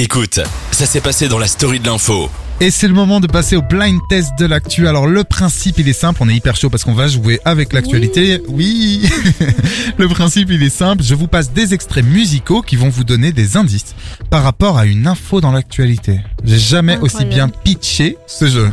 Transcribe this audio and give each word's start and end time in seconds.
Écoute, 0.00 0.38
ça 0.70 0.86
s'est 0.86 1.00
passé 1.00 1.26
dans 1.26 1.40
la 1.40 1.48
story 1.48 1.80
de 1.80 1.86
l'info. 1.88 2.30
Et 2.60 2.70
c'est 2.70 2.86
le 2.86 2.94
moment 2.94 3.18
de 3.18 3.26
passer 3.26 3.56
au 3.56 3.62
blind 3.62 3.98
test 4.08 4.30
de 4.38 4.46
l'actu. 4.46 4.86
Alors 4.86 5.08
le 5.08 5.24
principe 5.24 5.80
il 5.80 5.88
est 5.88 5.92
simple, 5.92 6.20
on 6.22 6.28
est 6.28 6.36
hyper 6.36 6.54
chaud 6.54 6.70
parce 6.70 6.84
qu'on 6.84 6.94
va 6.94 7.08
jouer 7.08 7.40
avec 7.44 7.72
l'actualité. 7.72 8.40
Oui, 8.46 9.08
le 9.98 10.06
principe 10.06 10.50
il 10.52 10.62
est 10.62 10.70
simple, 10.70 11.02
je 11.02 11.16
vous 11.16 11.26
passe 11.26 11.52
des 11.52 11.74
extraits 11.74 12.04
musicaux 12.04 12.62
qui 12.62 12.76
vont 12.76 12.90
vous 12.90 13.02
donner 13.02 13.32
des 13.32 13.56
indices 13.56 13.96
par 14.30 14.44
rapport 14.44 14.78
à 14.78 14.86
une 14.86 15.08
info 15.08 15.40
dans 15.40 15.50
l'actualité. 15.50 16.20
J'ai 16.44 16.60
jamais 16.60 16.96
aussi 16.98 17.24
bien 17.24 17.48
pitché 17.48 18.18
ce 18.28 18.46
jeu. 18.46 18.70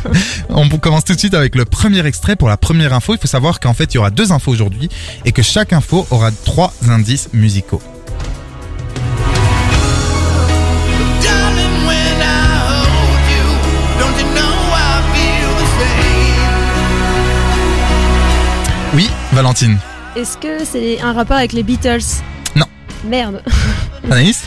on 0.50 0.68
commence 0.68 1.04
tout 1.04 1.14
de 1.14 1.18
suite 1.18 1.32
avec 1.32 1.54
le 1.54 1.64
premier 1.64 2.04
extrait 2.04 2.36
pour 2.36 2.50
la 2.50 2.58
première 2.58 2.92
info. 2.92 3.14
Il 3.14 3.18
faut 3.18 3.26
savoir 3.26 3.60
qu'en 3.60 3.72
fait 3.72 3.94
il 3.94 3.96
y 3.96 3.98
aura 3.98 4.10
deux 4.10 4.30
infos 4.30 4.52
aujourd'hui 4.52 4.90
et 5.24 5.32
que 5.32 5.40
chaque 5.40 5.72
info 5.72 6.06
aura 6.10 6.30
trois 6.32 6.74
indices 6.86 7.30
musicaux. 7.32 7.80
Oui, 18.94 19.08
Valentine. 19.32 19.78
Est-ce 20.16 20.36
que 20.38 20.64
c'est 20.64 21.00
un 21.00 21.12
rapport 21.12 21.36
avec 21.36 21.52
les 21.52 21.62
Beatles 21.62 22.00
Non. 22.54 22.66
Merde. 23.04 23.42
Anaïs 24.10 24.44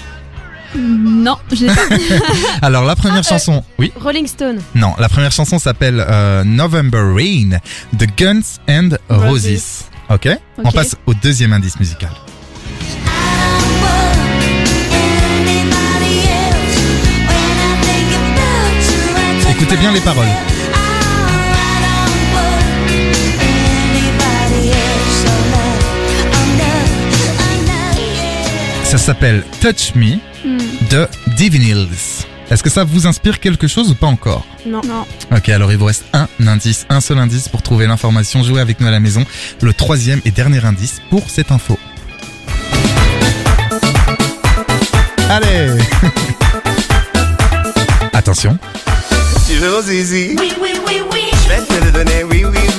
non, 0.76 1.36
je 1.52 1.66
l'ai 1.66 1.74
pas. 1.74 1.82
Alors 2.62 2.84
la 2.86 2.96
première 2.96 3.24
Ah, 3.26 3.28
euh. 3.28 3.38
chanson, 3.38 3.64
oui. 3.80 3.92
Rolling 4.00 4.28
Stone. 4.28 4.60
Non, 4.76 4.94
la 5.00 5.10
première 5.10 5.32
chanson 5.32 5.58
s'appelle 5.58 6.06
euh, 6.08 6.44
November 6.44 7.00
Rain 7.16 7.58
de 7.94 8.06
Guns 8.16 8.60
and 8.70 8.90
Roses. 9.10 9.48
Roses. 9.48 9.84
Ok 10.12 10.30
On 10.64 10.72
passe 10.72 10.96
au 11.08 11.16
deuxième 11.16 11.54
indice 11.54 11.80
musical. 11.80 12.12
Écoutez 19.50 19.76
bien 19.78 19.92
les 19.92 20.00
paroles. 20.02 20.28
Ça 28.90 28.98
s'appelle 28.98 29.44
Touch 29.62 29.94
Me 29.96 30.16
Hmm. 30.44 30.58
de 30.90 31.06
Divinils. 31.36 31.88
Est-ce 32.50 32.64
que 32.64 32.70
ça 32.70 32.86
vous 32.86 33.06
inspire 33.08 33.40
quelque 33.42 33.68
chose 33.68 33.92
ou 33.92 33.96
pas 33.96 34.08
encore? 34.08 34.46
Non. 34.66 34.80
non. 34.88 35.06
Ok, 35.36 35.50
alors 35.50 35.70
il 35.72 35.78
vous 35.78 35.86
reste 35.86 36.06
un 36.14 36.28
indice, 36.48 36.86
un 36.90 37.02
seul 37.02 37.18
indice 37.20 37.50
pour 37.50 37.62
trouver 37.62 37.88
l'information. 37.88 38.42
Jouez 38.42 38.62
avec 38.62 38.80
nous 38.80 38.88
à 38.88 38.92
la 38.92 39.02
maison. 39.02 39.26
Le 39.62 39.74
troisième 39.74 40.22
et 40.24 40.32
dernier 40.32 40.64
indice 40.66 41.02
pour 41.10 41.30
cette 41.30 41.52
info. 41.52 41.78
Allez 45.30 45.74
Attention. 48.14 48.58
Tu 49.48 49.56
veux 49.58 49.70
mon 49.72 49.82
zizi? 49.82 50.36
Oui, 50.40 50.54
oui, 50.62 50.70
oui, 50.88 51.02
oui. 51.12 51.22
Je 51.44 51.50
vais 51.50 51.62
te 51.66 51.84
le 51.86 51.92
donner, 51.92 52.24
oui, 52.24 52.46
oui, 52.46 52.58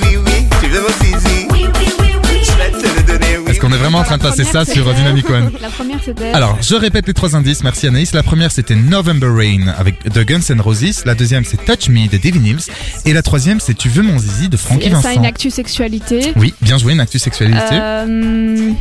vraiment 3.91 3.99
en 3.99 4.03
train 4.03 4.17
de 4.17 4.23
passer 4.23 4.43
ça 4.43 4.65
sur 4.65 4.93
Dynamic 4.93 5.29
One 5.29 5.51
La 5.61 5.69
première 5.69 5.99
c'était. 6.03 6.31
Alors, 6.31 6.57
je 6.61 6.75
répète 6.75 7.07
les 7.07 7.13
trois 7.13 7.35
indices. 7.35 7.63
Merci 7.63 7.87
Anaïs. 7.87 8.13
La 8.13 8.23
première, 8.23 8.51
c'était 8.51 8.75
November 8.75 9.27
Rain 9.27 9.67
avec 9.77 10.01
The 10.03 10.19
Guns 10.25 10.41
N' 10.49 10.61
Roses. 10.61 11.03
La 11.05 11.15
deuxième, 11.15 11.43
c'est 11.45 11.57
Touch 11.65 11.89
Me 11.89 12.07
de 12.07 12.17
Divinils. 12.17 12.59
Et 13.05 13.13
la 13.13 13.21
troisième, 13.21 13.59
c'est 13.59 13.73
Tu 13.73 13.89
veux 13.89 14.03
mon 14.03 14.17
zizi 14.19 14.49
de 14.49 14.57
Frankie 14.57 14.83
C'est 14.85 14.89
ça, 14.91 14.95
Vincent. 15.09 15.19
une 15.19 15.25
actu 15.25 15.49
sexualité. 15.51 16.33
Oui, 16.35 16.53
bien 16.61 16.77
joué, 16.77 16.93
une 16.93 16.99
actu 16.99 17.19
sexualité. 17.19 17.59
Euh, 17.71 18.71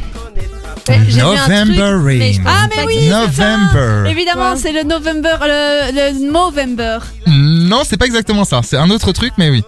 truc, 0.86 0.94
November 1.16 1.98
mais 2.04 2.32
je 2.32 2.40
Rain. 2.40 2.44
Ah, 2.46 2.66
mais 2.74 2.84
oui, 2.86 3.08
November. 3.08 4.10
évidemment, 4.10 4.52
Ouais. 4.52 4.56
c'est 4.56 4.72
le 4.72 4.82
November, 4.84 5.36
le, 5.42 5.92
le 5.92 6.30
Movember. 6.32 6.98
Non, 7.26 7.82
c'est 7.88 7.96
pas 7.96 8.06
exactement 8.06 8.44
ça. 8.44 8.60
C'est 8.64 8.76
un 8.76 8.90
autre 8.90 9.12
truc, 9.12 9.32
mais 9.38 9.50
oui. 9.50 9.62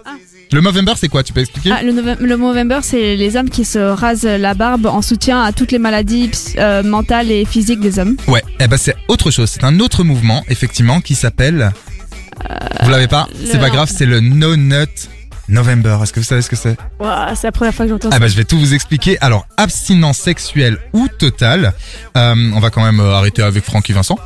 Le 0.53 0.61
Movember, 0.61 0.93
c'est 0.95 1.09
quoi? 1.09 1.23
Tu 1.23 1.33
peux 1.33 1.41
expliquer? 1.41 1.71
Ah, 1.71 1.81
le, 1.83 2.37
Movember, 2.37 2.79
c'est 2.83 3.15
les 3.15 3.35
hommes 3.35 3.49
qui 3.49 3.65
se 3.65 3.79
rasent 3.79 4.23
la 4.23 4.53
barbe 4.53 4.85
en 4.85 5.01
soutien 5.01 5.41
à 5.41 5.51
toutes 5.51 5.71
les 5.71 5.79
maladies 5.79 6.29
euh, 6.57 6.83
mentales 6.83 7.31
et 7.31 7.43
physiques 7.43 7.79
des 7.79 7.97
hommes. 7.97 8.15
Ouais, 8.27 8.43
eh 8.59 8.67
ben 8.67 8.77
c'est 8.77 8.95
autre 9.07 9.31
chose. 9.31 9.49
C'est 9.49 9.63
un 9.63 9.79
autre 9.79 10.03
mouvement, 10.03 10.43
effectivement, 10.49 11.01
qui 11.01 11.15
s'appelle. 11.15 11.71
Vous 12.83 12.89
l'avez 12.91 13.07
pas? 13.07 13.27
C'est 13.45 13.53
le- 13.55 13.59
pas 13.59 13.69
grave, 13.71 13.89
c'est 13.91 14.05
le 14.05 14.19
No 14.19 14.55
Nut 14.55 15.09
November. 15.49 15.97
Est-ce 16.03 16.13
que 16.13 16.19
vous 16.19 16.25
savez 16.25 16.41
ce 16.43 16.49
que 16.49 16.55
c'est? 16.55 16.77
Ouah, 16.99 17.33
c'est 17.35 17.47
la 17.47 17.51
première 17.51 17.73
fois 17.73 17.85
que 17.85 17.91
j'entends 17.91 18.09
Ah 18.11 18.15
ça. 18.15 18.19
bah 18.19 18.27
je 18.27 18.35
vais 18.35 18.45
tout 18.45 18.59
vous 18.59 18.73
expliquer. 18.75 19.17
Alors, 19.21 19.47
abstinence 19.57 20.17
sexuelle 20.19 20.77
ou 20.93 21.07
totale. 21.07 21.73
Euh, 22.15 22.35
on 22.53 22.59
va 22.59 22.69
quand 22.69 22.83
même 22.83 22.99
euh, 22.99 23.15
arrêter 23.15 23.41
avec 23.41 23.63
Francky 23.63 23.91
Vincent. 23.93 24.19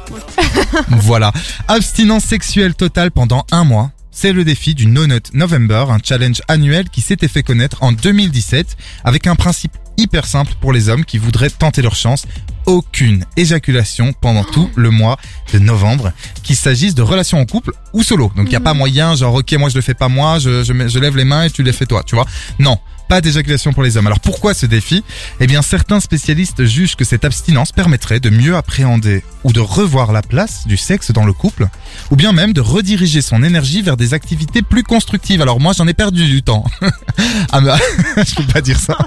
voilà. 0.89 1.31
Abstinence 1.69 2.23
sexuelle 2.25 2.75
totale 2.75 3.11
pendant 3.11 3.45
un 3.51 3.63
mois. 3.63 3.91
C'est 4.19 4.33
le 4.33 4.43
défi 4.43 4.73
du 4.73 4.87
No 4.87 5.05
Nut 5.05 5.31
November, 5.35 5.85
un 5.89 5.99
challenge 6.03 6.41
annuel 6.47 6.89
qui 6.89 7.01
s'était 7.01 7.27
fait 7.27 7.43
connaître 7.43 7.83
en 7.83 7.91
2017 7.91 8.75
avec 9.03 9.27
un 9.27 9.35
principe 9.35 9.73
hyper 9.97 10.25
simple 10.25 10.53
pour 10.61 10.73
les 10.73 10.89
hommes 10.89 11.05
qui 11.05 11.17
voudraient 11.17 11.49
tenter 11.49 11.81
leur 11.81 11.95
chance. 11.95 12.25
Aucune 12.65 13.25
éjaculation 13.37 14.13
pendant 14.13 14.43
tout 14.43 14.69
le 14.75 14.89
mois 14.89 15.17
de 15.53 15.59
novembre, 15.59 16.11
qu'il 16.43 16.55
s'agisse 16.55 16.95
de 16.95 17.01
relations 17.01 17.39
en 17.39 17.45
couple 17.45 17.71
ou 17.93 18.03
solo. 18.03 18.31
Donc 18.35 18.47
il 18.47 18.53
y 18.53 18.57
a 18.57 18.61
pas 18.61 18.73
moyen, 18.73 19.15
genre 19.15 19.35
ok 19.35 19.53
moi 19.53 19.69
je 19.69 19.75
le 19.75 19.81
fais 19.81 19.93
pas 19.93 20.09
moi, 20.09 20.37
je, 20.39 20.63
je, 20.63 20.87
je 20.87 20.99
lève 20.99 21.15
les 21.15 21.23
mains 21.23 21.43
et 21.43 21.49
tu 21.49 21.63
les 21.63 21.71
fais 21.71 21.85
toi, 21.85 22.03
tu 22.05 22.15
vois. 22.15 22.25
Non, 22.59 22.77
pas 23.07 23.21
d'éjaculation 23.21 23.71
pour 23.71 23.83
les 23.83 23.95
hommes. 23.95 24.07
Alors 24.07 24.19
pourquoi 24.19 24.53
ce 24.53 24.65
défi? 24.65 25.03
Eh 25.39 25.47
bien 25.47 25.61
certains 25.61 25.99
spécialistes 25.99 26.65
jugent 26.65 26.95
que 26.95 27.05
cette 27.05 27.23
abstinence 27.23 27.71
permettrait 27.71 28.19
de 28.19 28.29
mieux 28.29 28.55
appréhender 28.55 29.23
ou 29.43 29.53
de 29.53 29.61
revoir 29.61 30.11
la 30.11 30.21
place 30.21 30.67
du 30.67 30.75
sexe 30.75 31.11
dans 31.11 31.25
le 31.25 31.33
couple, 31.33 31.67
ou 32.11 32.15
bien 32.15 32.33
même 32.33 32.51
de 32.51 32.61
rediriger 32.61 33.21
son 33.21 33.43
énergie 33.43 33.81
vers 33.81 33.95
des 33.95 34.13
activités 34.13 34.61
plus 34.61 34.83
constructives. 34.83 35.41
Alors 35.41 35.59
moi 35.59 35.73
j'en 35.73 35.87
ai 35.87 35.93
perdu 35.93 36.25
du 36.25 36.43
temps. 36.43 36.65
ah 37.51 37.61
bah, 37.61 37.77
je 38.17 38.35
peux 38.35 38.51
pas 38.51 38.61
dire 38.61 38.79
ça. 38.79 38.97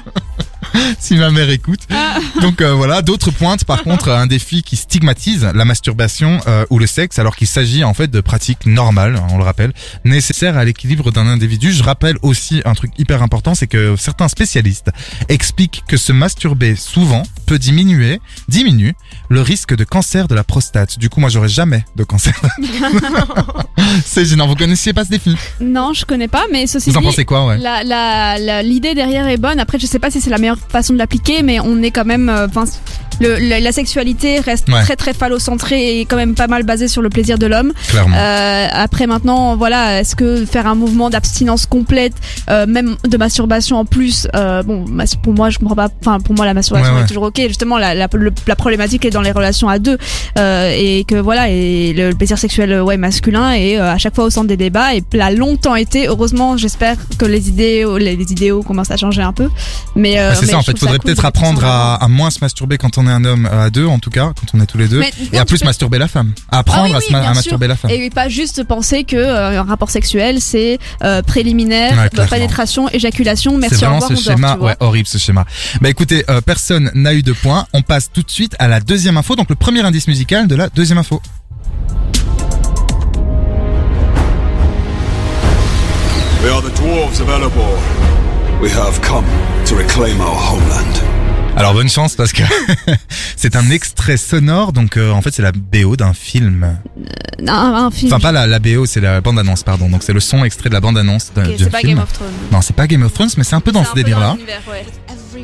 si 0.98 1.16
ma 1.16 1.30
mère 1.30 1.50
écoute. 1.50 1.80
Donc 2.40 2.60
euh, 2.60 2.72
voilà, 2.72 3.02
d'autres 3.02 3.30
pointent 3.30 3.64
par 3.64 3.82
contre 3.82 4.10
un 4.10 4.26
défi 4.26 4.62
qui 4.62 4.76
stigmatise 4.76 5.48
la 5.54 5.64
masturbation 5.64 6.40
euh, 6.46 6.64
ou 6.70 6.78
le 6.78 6.86
sexe 6.86 7.18
alors 7.18 7.36
qu'il 7.36 7.46
s'agit 7.46 7.84
en 7.84 7.94
fait 7.94 8.08
de 8.08 8.20
pratiques 8.20 8.66
normales, 8.66 9.20
on 9.30 9.38
le 9.38 9.44
rappelle, 9.44 9.72
nécessaires 10.04 10.56
à 10.56 10.64
l'équilibre 10.64 11.10
d'un 11.10 11.26
individu. 11.26 11.72
Je 11.72 11.82
rappelle 11.82 12.16
aussi 12.22 12.62
un 12.64 12.74
truc 12.74 12.92
hyper 12.98 13.22
important, 13.22 13.54
c'est 13.54 13.66
que 13.66 13.96
certains 13.96 14.28
spécialistes 14.28 14.90
expliquent 15.28 15.82
que 15.88 15.96
se 15.96 16.12
masturber 16.12 16.76
souvent 16.76 17.22
peut 17.46 17.58
diminuer, 17.58 18.20
diminue 18.48 18.94
le 19.28 19.42
risque 19.42 19.74
de 19.74 19.84
cancer 19.84 20.28
de 20.28 20.34
la 20.34 20.44
prostate. 20.44 20.98
Du 20.98 21.08
coup, 21.08 21.20
moi 21.20 21.30
j'aurais 21.30 21.48
jamais 21.48 21.84
de 21.96 22.04
cancer. 22.04 22.34
c'est 24.04 24.24
gênant, 24.24 24.46
vous 24.46 24.54
connaissiez 24.54 24.92
pas 24.92 25.04
ce 25.04 25.10
défi? 25.10 25.36
Non, 25.60 25.92
je 25.92 26.04
connais 26.04 26.28
pas, 26.28 26.44
mais 26.52 26.66
ceci 26.66 26.90
Vous 26.90 26.96
en 26.96 27.00
dit, 27.00 27.06
pensez 27.06 27.24
quoi 27.24 27.46
ouais? 27.46 27.58
l'idée 28.62 28.94
derrière 28.94 29.26
est 29.28 29.36
bonne. 29.36 29.58
Après, 29.58 29.78
je 29.78 29.86
sais 29.86 29.98
pas 29.98 30.10
si 30.10 30.20
c'est 30.20 30.30
la 30.30 30.38
meilleure 30.38 30.59
façon 30.68 30.92
de 30.92 30.98
l'appliquer, 30.98 31.42
mais 31.42 31.60
on 31.60 31.82
est 31.82 31.90
quand 31.90 32.04
même. 32.04 32.48
Le, 33.20 33.36
la, 33.48 33.60
la 33.60 33.72
sexualité 33.72 34.40
reste 34.40 34.68
Ouais. 34.68 34.82
très 34.82 34.96
très 34.96 35.12
phallocentrée 35.14 36.00
et 36.00 36.04
quand 36.04 36.16
même 36.16 36.34
pas 36.34 36.46
mal 36.46 36.62
basée 36.62 36.86
sur 36.88 37.02
le 37.02 37.08
plaisir 37.08 37.38
de 37.38 37.46
l'homme. 37.46 37.72
Euh, 37.94 38.66
après 38.72 39.06
maintenant, 39.06 39.56
voilà, 39.56 40.00
est-ce 40.00 40.14
que 40.16 40.44
faire 40.44 40.66
un 40.66 40.74
mouvement 40.74 41.10
d'abstinence 41.10 41.66
complète, 41.66 42.12
euh, 42.50 42.66
même 42.66 42.96
de 43.08 43.16
masturbation 43.16 43.76
en 43.78 43.84
plus, 43.84 44.28
euh, 44.36 44.62
bon, 44.62 44.84
pour 45.22 45.32
moi, 45.34 45.50
je 45.50 45.58
comprends 45.58 45.74
pas. 45.76 45.88
Enfin, 46.00 46.20
pour 46.20 46.34
moi, 46.34 46.46
la 46.46 46.54
masturbation 46.54 46.92
Ouais, 46.92 46.98
ouais. 46.98 47.04
est 47.04 47.08
toujours 47.08 47.24
ok. 47.24 47.40
Justement, 47.48 47.78
la, 47.78 47.94
la, 47.94 48.08
le- 48.12 48.32
la 48.46 48.56
problématique 48.56 49.04
est 49.04 49.10
dans 49.10 49.22
les 49.22 49.32
relations 49.32 49.68
à 49.68 49.78
deux 49.78 49.98
euh, 50.38 50.72
et 50.76 51.04
que 51.04 51.16
voilà, 51.16 51.48
et 51.50 51.92
le, 51.92 52.12
plaisir 52.14 52.38
sexuel, 52.38 52.80
ouais, 52.82 52.96
masculin 52.96 53.52
est 53.52 53.76
euh, 53.78 53.90
à 53.92 53.98
chaque 53.98 54.14
fois 54.14 54.24
au 54.24 54.30
centre 54.30 54.46
des 54.48 54.56
débats 54.56 54.94
et 54.94 55.02
l'a 55.12 55.30
longtemps 55.30 55.74
été. 55.74 56.06
Heureusement, 56.08 56.56
j'espère 56.56 56.96
que 57.18 57.24
les 57.24 57.48
idéaux, 57.48 57.98
les, 57.98 58.16
les 58.16 58.32
idéaux 58.32 58.62
commencent 58.62 58.90
à 58.90 58.96
changer 58.96 59.22
un 59.22 59.32
peu. 59.32 59.48
Mais 59.96 60.18
euh, 60.18 60.30
Ouais, 60.30 60.36
c'est 60.38 60.46
ça 60.46 60.58
en 60.58 60.62
fait, 60.62 60.78
faudrait 60.78 60.98
peut-être 60.98 61.24
apprendre 61.24 61.64
en 61.64 61.68
à, 61.68 61.98
à 62.00 62.08
moins 62.08 62.30
se 62.30 62.38
masturber 62.40 62.78
quand 62.78 62.98
on 62.98 63.06
est 63.06 63.09
un 63.10 63.24
homme 63.24 63.48
euh, 63.50 63.66
à 63.66 63.70
deux 63.70 63.86
en 63.86 63.98
tout 63.98 64.10
cas, 64.10 64.32
quand 64.38 64.46
on 64.54 64.60
est 64.60 64.66
tous 64.66 64.78
les 64.78 64.88
deux, 64.88 65.00
Mais 65.00 65.12
et 65.32 65.36
non, 65.36 65.42
à 65.42 65.44
plus 65.44 65.58
peux- 65.60 65.66
masturber 65.66 65.98
la 65.98 66.08
femme. 66.08 66.32
À 66.50 66.58
apprendre 66.60 66.82
Ah 66.84 66.88
oui, 66.88 66.94
à, 66.94 66.98
oui, 66.98 67.04
ma- 67.26 67.34
masturber 67.34 67.66
la 67.66 67.76
femme. 67.76 67.90
Et 67.90 68.10
pas 68.10 68.28
juste 68.28 68.64
penser 68.64 69.04
que 69.04 69.16
euh, 69.16 69.60
un 69.60 69.64
rapport 69.64 69.90
sexuel 69.90 70.40
c'est 70.40 70.78
euh, 71.02 71.22
préliminaire, 71.22 71.96
Ouais, 72.16 72.26
pénétration, 72.28 72.88
éjaculation, 72.90 73.52
C'est 73.52 73.58
merci 73.58 73.74
au 73.76 73.78
vraiment 73.78 73.94
revoir, 74.00 74.18
ce 74.18 74.24
dort, 74.24 74.34
schéma, 74.36 74.56
ouais, 74.58 74.76
horrible 74.80 75.08
ce 75.08 75.18
schéma. 75.18 75.44
Bah 75.80 75.88
écoutez, 75.90 76.24
euh, 76.30 76.40
personne 76.40 76.90
n'a 76.94 77.14
eu 77.14 77.22
de 77.22 77.32
points. 77.32 77.66
On 77.72 77.82
passe 77.82 78.10
tout 78.12 78.22
de 78.22 78.30
suite 78.30 78.54
à 78.58 78.68
la 78.68 78.80
deuxième 78.80 79.16
info, 79.16 79.36
donc 79.36 79.48
le 79.48 79.54
premier 79.56 79.80
indice 79.80 80.06
musical 80.08 80.46
de 80.46 80.54
la 80.54 80.68
deuxième 80.68 80.98
info. 80.98 81.20
We 86.42 86.48
are 86.50 86.62
the 86.62 86.70
dwarves 86.74 87.20
of 87.20 87.28
Erebor. 87.28 87.78
We 88.62 88.70
have 88.72 89.00
come 89.02 89.24
to 89.66 89.74
reclaim 89.76 90.20
our 90.20 90.34
homeland. 90.34 91.19
Alors 91.60 91.74
bonne 91.74 91.90
chance 91.90 92.14
parce 92.14 92.32
que 92.32 92.42
c'est 93.36 93.54
un 93.54 93.68
extrait 93.68 94.16
sonore, 94.16 94.72
donc 94.72 94.96
euh, 94.96 95.10
en 95.10 95.20
fait 95.20 95.30
c'est 95.30 95.42
la 95.42 95.52
BO 95.52 95.94
d'un 95.94 96.14
film. 96.14 96.64
Euh, 96.64 97.46
un, 97.46 97.90
film. 97.90 98.10
Enfin 98.10 98.18
pas 98.18 98.32
la, 98.32 98.58
BO, 98.58 98.86
c'est 98.86 99.02
la 99.02 99.20
bande-annonce, 99.20 99.62
pardon. 99.62 99.90
Donc 99.90 100.02
c'est 100.02 100.14
le 100.14 100.20
son 100.20 100.42
extrait 100.42 100.70
de 100.70 100.74
la 100.74 100.80
bande-annonce 100.80 101.32
d'un 101.34 101.42
okay, 101.42 101.58
film. 101.58 101.68
C'est 101.70 101.70
pas 101.70 101.82
Game 101.82 101.98
of 101.98 102.12
Thrones. 102.14 102.32
Non, 102.50 102.62
c'est 102.62 102.74
pas 102.74 102.86
Game 102.86 103.02
of 103.02 103.12
Thrones, 103.12 103.28
mais 103.36 103.44
c'est 103.44 103.56
un 103.56 103.60
peu 103.60 103.72
dans 103.72 103.84
ce 103.84 103.92
délire-là. 103.92 104.38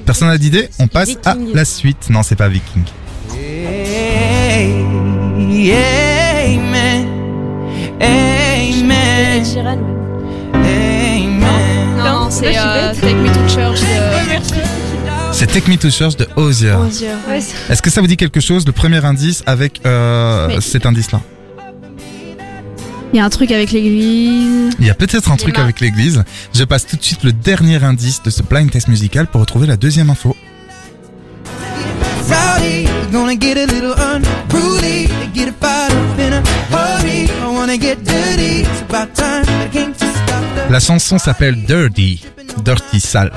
Personne 0.07 0.29
n'a 0.29 0.39
d'idée, 0.39 0.71
on 0.79 0.89
passe 0.89 1.11
à 1.27 1.37
la 1.53 1.67
suite. 1.67 2.09
Non, 2.09 2.23
c'est 2.23 2.37
pas 2.37 2.49
Viking. 2.49 2.85
Hey. 3.39 4.73
Hey. 5.71 6.59
Non, 11.99 12.23
non 12.23 12.31
c'est 12.31 12.57
euh, 12.57 12.95
Take 12.95 13.15
Me 13.17 13.29
to 13.29 13.49
Church. 13.49 13.81
C'est 15.39 15.47
Take 15.49 15.71
Me 15.71 15.77
to 15.77 15.91
Church 15.91 16.17
de 16.17 16.27
Osier. 16.37 16.73
Ouais, 16.73 17.41
c'est- 17.43 17.55
Est-ce 17.73 17.83
que 17.83 17.91
ça 17.91 18.01
vous 18.01 18.07
dit 18.07 18.17
quelque 18.17 18.41
chose, 18.41 18.65
le 18.65 18.73
premier 18.73 19.05
indice 19.05 19.43
avec 19.45 19.81
euh, 19.85 20.49
Mais- 20.49 20.61
cet 20.63 20.87
indice-là? 20.87 21.21
Il 23.13 23.19
y 23.19 23.21
a 23.21 23.25
un 23.25 23.29
truc 23.31 23.51
avec 23.53 23.71
l'église. 23.71 24.71
Il 24.81 24.87
y 24.87 24.91
a 24.91 24.95
peut-être 24.95 25.31
un 25.31 25.37
truc 25.37 25.59
avec 25.59 25.81
l'église. 25.81 26.25
Je 26.55 26.65
passe 26.65 26.87
tout 26.87 26.97
de 26.97 27.03
suite 27.05 27.23
le 27.23 27.33
dernier 27.33 27.83
indice 27.85 28.23
de 28.23 28.31
ce 28.31 28.43
blind 28.43 28.71
test 28.71 28.89
musical 28.89 29.27
pour 29.27 29.43
retrouver 29.43 29.67
la 29.67 29.77
deuxième 29.77 30.09
info. 30.11 30.35
Rowdy, 32.29 32.83
you're 32.85 33.11
gonna 33.13 33.35
get 33.39 33.57
a 33.59 33.67
little 33.67 33.95
unruly. 33.95 35.09
Get 35.35 35.49
a 35.49 35.53
fired 35.61 35.93
up 35.93 36.19
in 36.19 36.33
a 36.33 36.43
hurry. 36.73 37.25
I 37.43 37.47
wanna 37.47 37.77
get 37.77 37.97
dirty. 38.03 38.63
It's 38.63 38.83
about 38.89 39.13
time. 39.15 39.45
I 39.63 39.69
can't 39.71 39.97
just 39.99 40.17
stop 40.25 40.43
the 40.67 40.73
La 40.73 40.81
chanson 40.81 41.19
s'appelle 41.19 41.63
Dirty, 41.65 42.21
Dirty 42.65 43.01
Sale. 43.01 43.31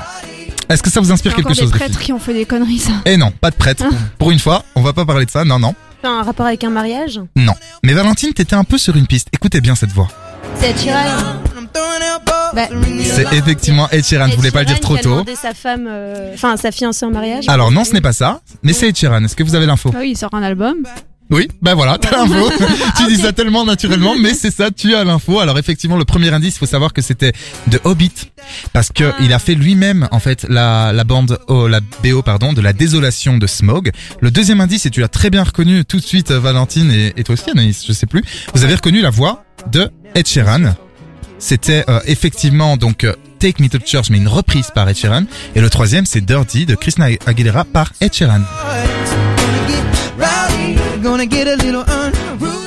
Est-ce 0.70 0.84
que 0.84 0.92
ça 0.92 1.00
vous 1.02 1.12
inspire 1.12 1.32
a 1.32 1.36
quelque 1.36 1.56
chose 1.56 1.72
des 1.72 1.78
prêtres 1.80 2.00
qui 2.00 2.14
ont 2.14 2.20
fait 2.20 2.34
des 2.34 2.46
conneries, 2.46 2.78
ça. 2.78 2.92
Eh 3.06 3.18
non, 3.18 3.32
pas 3.32 3.50
de 3.50 3.56
prêtre. 3.56 3.84
Pour 4.20 4.30
une 4.30 4.38
fois, 4.38 4.64
on 4.76 4.82
va 4.82 4.94
pas 4.94 5.04
parler 5.04 5.26
de 5.26 5.32
ça. 5.32 5.44
Non, 5.44 5.58
non, 5.58 5.74
C'est 6.02 6.08
un 6.08 6.22
rapport 6.22 6.46
avec 6.46 6.64
un 6.64 6.70
mariage 6.70 7.20
non. 7.36 7.54
Mais 7.84 7.94
Valentine, 7.94 8.34
t'étais 8.34 8.56
un 8.56 8.64
peu 8.64 8.78
sur 8.78 8.96
une 8.96 9.08
piste. 9.08 9.30
Écoutez 9.34 9.62
bien 9.62 9.74
cette 9.74 9.92
voix. 9.92 10.08
C'est 10.60 10.70
Ed. 10.70 10.78
Bah, 12.54 12.68
C'est 13.04 13.34
effectivement 13.34 13.90
Ed 13.92 14.04
Sheeran. 14.04 14.28
Je 14.30 14.36
voulais 14.36 14.52
pas 14.52 14.60
le 14.60 14.66
dire 14.66 14.80
trop 14.80 14.96
Ed 14.96 15.04
tôt. 15.04 15.20
A 15.20 15.36
sa 15.36 15.54
femme, 15.54 15.88
euh, 15.88 16.32
enfin 16.34 16.58
sa 16.58 16.72
fiancée 16.72 17.06
en 17.06 17.12
mariage. 17.12 17.46
Alors 17.48 17.72
non, 17.72 17.84
ce 17.84 17.94
n'est 17.94 18.02
pas 18.02 18.14
ça. 18.14 18.42
Mais 18.64 18.74
c'est 18.74 18.90
Ed 18.90 18.96
Sheeran. 18.98 19.24
Est-ce 19.24 19.36
que 19.36 19.44
vous 19.44 19.56
avez 19.56 19.66
l'info 19.66 19.92
Ah 19.94 20.00
oui, 20.00 20.12
il 20.12 20.18
sort 20.18 20.34
un 20.34 20.44
album. 20.44 20.78
Oui, 21.32 21.48
ben 21.62 21.76
voilà, 21.76 21.98
t'as 22.00 22.12
l'info. 22.26 22.52
tu 22.98 23.06
dis 23.08 23.22
ça 23.22 23.32
tellement 23.32 23.64
naturellement, 23.66 24.16
mais 24.18 24.34
c'est 24.34 24.52
ça, 24.52 24.72
tu 24.72 24.96
as 24.96 25.04
l'info. 25.04 25.40
Alors 25.40 25.60
effectivement, 25.60 25.98
le 25.98 26.06
premier 26.06 26.34
indice, 26.34 26.56
il 26.56 26.60
faut 26.60 26.66
savoir 26.66 26.92
que 26.92 27.02
c'était 27.02 27.34
de 27.68 27.80
Hobbit, 27.84 28.12
parce 28.74 28.90
que 28.92 29.12
il 29.22 29.32
a 29.32 29.40
fait 29.40 29.54
lui-même 29.56 30.08
en 30.12 30.20
fait 30.20 30.46
la, 30.50 30.92
la 30.92 31.04
bande, 31.04 31.38
oh, 31.48 31.68
la 31.68 31.82
BO 32.04 32.22
pardon, 32.24 32.54
de 32.54 32.62
la 32.62 32.74
désolation 32.74 33.38
de 33.38 33.46
Smog. 33.46 33.92
Le 34.22 34.32
deuxième 34.32 34.60
indice, 34.60 34.86
et 34.88 34.90
tu 34.90 35.02
l'as 35.02 35.08
très 35.08 35.30
bien 35.30 35.44
reconnu 35.44 35.86
tout 35.86 35.98
de 35.98 36.04
suite, 36.06 36.32
euh, 36.32 36.40
Valentine 36.40 36.92
et, 36.92 37.14
et 37.16 37.24
toi 37.24 37.34
aussi 37.34 37.52
Anaïs, 37.52 37.86
je 37.88 37.94
sais 37.94 38.08
plus. 38.08 38.24
Vous 38.54 38.64
avez 38.64 38.76
reconnu 38.76 39.02
la 39.02 39.12
voix 39.12 39.44
de 39.72 39.92
Ed 40.16 40.28
Sheeran. 40.28 40.74
C'était 41.38 41.86
euh, 41.90 42.00
effectivement 42.06 42.76
donc 42.76 43.04
euh, 43.04 43.14
Take 43.40 43.62
Me 43.64 43.70
to 43.70 43.78
Church, 43.86 44.10
mais 44.10 44.18
une 44.18 44.28
reprise 44.28 44.72
par 44.74 44.90
Ed 44.90 44.98
Sheeran. 44.98 45.24
Et 45.56 45.62
le 45.62 45.70
troisième, 45.70 46.06
c'est 46.06 46.22
Dirty 46.22 46.66
de 46.66 46.76
Christina 46.76 47.08
Aguilera 47.26 47.64
par 47.66 47.94
Ed 48.02 48.14
Sheeran. 48.14 48.42
Gonna 51.00 51.26
get 51.26 51.48
a 51.48 51.56
little 51.56 51.84
unruly. 51.88 52.59